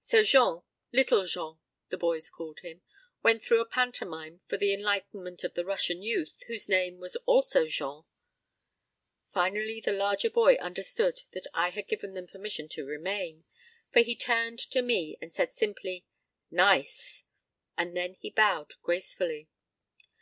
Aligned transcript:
So 0.00 0.22
Jean 0.22 0.62
Little 0.90 1.24
Jean, 1.26 1.58
the 1.90 1.98
boys 1.98 2.30
called 2.30 2.60
him 2.60 2.80
went 3.22 3.42
through 3.42 3.60
a 3.60 3.66
pantomime 3.66 4.40
for 4.46 4.56
the 4.56 4.72
enlightenment 4.72 5.44
of 5.44 5.52
the 5.52 5.66
Russian 5.66 6.00
youth 6.00 6.44
whose 6.48 6.66
name 6.66 6.98
was 6.98 7.16
also 7.26 7.66
Jean. 7.66 8.04
Finally 9.34 9.82
the 9.82 9.92
larger 9.92 10.30
boy 10.30 10.54
understood 10.54 11.24
that 11.32 11.46
I 11.52 11.68
had 11.72 11.88
given 11.88 12.14
them 12.14 12.26
permission 12.26 12.70
to 12.70 12.86
remain, 12.86 13.44
for 13.92 14.00
he 14.00 14.16
turned 14.16 14.60
to 14.70 14.80
me 14.80 15.18
and 15.20 15.30
said 15.30 15.52
simply: 15.52 16.06
"Nice," 16.50 17.24
and 17.76 17.94
then 17.94 18.14
he 18.14 18.30
bowed 18.30 18.76
gracefully. 18.80 19.50